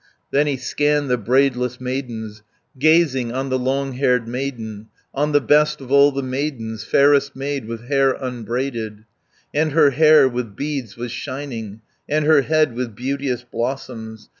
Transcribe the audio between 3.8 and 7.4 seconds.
haired maiden, 390 On the best of all the maidens, Fairest